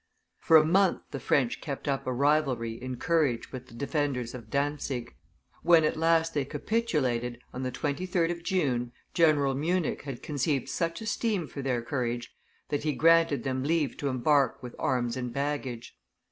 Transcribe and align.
For 0.39 0.57
a 0.57 0.65
month 0.65 1.03
the 1.11 1.19
French 1.19 1.61
kept 1.61 1.87
up 1.87 2.07
a 2.07 2.11
rivalry 2.11 2.71
in 2.73 2.97
courage 2.97 3.51
with 3.51 3.67
the 3.67 3.75
defenders 3.75 4.33
of 4.33 4.49
Dantzic; 4.49 5.15
when 5.61 5.83
at 5.83 5.95
last 5.95 6.33
they 6.33 6.43
capitulated, 6.43 7.39
on 7.53 7.61
the 7.61 7.71
23d 7.71 8.31
of 8.31 8.41
June, 8.41 8.93
General 9.13 9.53
Munich 9.53 10.01
had 10.01 10.23
conceived 10.23 10.69
such 10.69 11.01
esteem 11.03 11.45
for 11.45 11.61
their 11.61 11.83
courage 11.83 12.33
that 12.69 12.81
be 12.81 12.93
granted 12.93 13.43
them 13.43 13.63
leave 13.63 13.95
to 13.97 14.07
embark 14.07 14.63
with 14.63 14.73
arms 14.79 15.15
and 15.15 15.31
baggage. 15.31 15.95